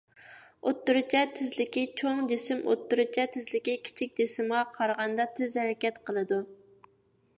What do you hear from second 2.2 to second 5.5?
جىسىم ئوتتۇرىچە تېزلىكى كىچىك جىسىمغا قارىغاندا